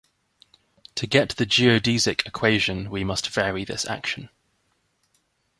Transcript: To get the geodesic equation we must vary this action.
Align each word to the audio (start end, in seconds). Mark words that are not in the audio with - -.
To 0.95 1.05
get 1.05 1.35
the 1.35 1.45
geodesic 1.45 2.25
equation 2.25 2.89
we 2.89 3.03
must 3.03 3.29
vary 3.29 3.63
this 3.63 3.85
action. 3.85 4.29